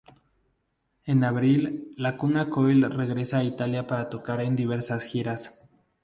En 1.05 1.23
abril, 1.23 1.91
Lacuna 1.95 2.49
Coil 2.49 2.89
regresa 2.89 3.37
a 3.37 3.43
Italia 3.43 3.85
para 3.85 4.09
tocar 4.09 4.41
en 4.41 4.55
diversas 4.55 5.03
giras. 5.03 5.53